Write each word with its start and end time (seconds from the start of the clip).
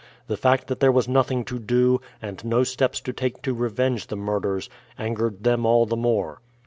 The 0.25 0.35
fact 0.35 0.65
that 0.65 0.79
there 0.79 0.91
was 0.91 1.07
nothing 1.07 1.45
to 1.45 1.59
do, 1.59 2.01
and 2.23 2.43
no 2.43 2.63
steps 2.63 2.99
to 3.01 3.13
take 3.13 3.43
to 3.43 3.53
revenge 3.53 4.07
the 4.07 4.15
murders, 4.17 4.67
angered 4.97 5.43
them 5.43 5.63
all 5.63 5.85
the 5.85 5.95
more. 5.95 6.41